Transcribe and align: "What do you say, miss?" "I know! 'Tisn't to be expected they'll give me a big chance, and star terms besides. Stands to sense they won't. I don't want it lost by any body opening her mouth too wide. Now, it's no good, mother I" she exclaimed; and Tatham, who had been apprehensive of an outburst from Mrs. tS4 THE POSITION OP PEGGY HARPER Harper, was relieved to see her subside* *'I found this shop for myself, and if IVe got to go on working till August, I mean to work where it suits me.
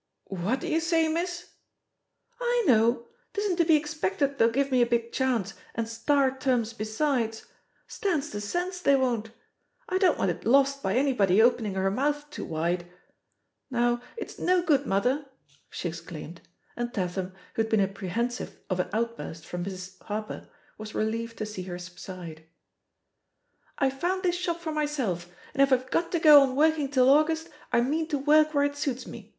"What 0.29 0.61
do 0.61 0.67
you 0.67 0.79
say, 0.79 1.07
miss?" 1.09 1.49
"I 2.39 2.63
know! 2.65 3.09
'Tisn't 3.35 3.57
to 3.57 3.65
be 3.65 3.75
expected 3.75 4.39
they'll 4.39 4.49
give 4.49 4.71
me 4.71 4.81
a 4.81 4.85
big 4.87 5.11
chance, 5.11 5.53
and 5.75 5.87
star 5.87 6.35
terms 6.39 6.73
besides. 6.73 7.45
Stands 7.85 8.31
to 8.31 8.41
sense 8.41 8.79
they 8.81 8.95
won't. 8.95 9.29
I 9.87 9.99
don't 9.99 10.17
want 10.17 10.31
it 10.31 10.43
lost 10.43 10.81
by 10.81 10.95
any 10.95 11.13
body 11.13 11.39
opening 11.39 11.75
her 11.75 11.91
mouth 11.91 12.31
too 12.31 12.43
wide. 12.45 12.87
Now, 13.69 14.01
it's 14.17 14.39
no 14.39 14.63
good, 14.63 14.87
mother 14.87 15.27
I" 15.27 15.29
she 15.69 15.87
exclaimed; 15.89 16.41
and 16.75 16.91
Tatham, 16.91 17.33
who 17.53 17.61
had 17.61 17.69
been 17.69 17.79
apprehensive 17.79 18.57
of 18.71 18.79
an 18.79 18.89
outburst 18.91 19.45
from 19.45 19.63
Mrs. 19.65 19.67
tS4 19.67 19.67
THE 19.67 19.69
POSITION 19.69 19.91
OP 19.91 19.97
PEGGY 19.99 20.07
HARPER 20.07 20.33
Harper, 20.33 20.49
was 20.79 20.95
relieved 20.95 21.37
to 21.37 21.45
see 21.45 21.61
her 21.65 21.77
subside* 21.77 22.43
*'I 23.77 23.89
found 23.91 24.23
this 24.23 24.35
shop 24.35 24.61
for 24.61 24.71
myself, 24.71 25.29
and 25.53 25.61
if 25.61 25.71
IVe 25.71 25.91
got 25.91 26.11
to 26.13 26.19
go 26.19 26.41
on 26.41 26.55
working 26.55 26.89
till 26.89 27.07
August, 27.11 27.49
I 27.71 27.81
mean 27.81 28.07
to 28.07 28.17
work 28.17 28.55
where 28.55 28.63
it 28.65 28.75
suits 28.75 29.05
me. 29.05 29.29